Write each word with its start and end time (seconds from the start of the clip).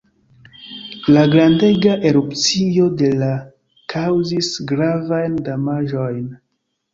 La 1.15 1.25
grandega 1.33 1.97
erupcio 2.11 2.87
de 3.03 3.11
la 3.19 3.29
kaŭzis 3.95 4.51
gravajn 4.73 5.39
damaĝojn. 5.51 6.27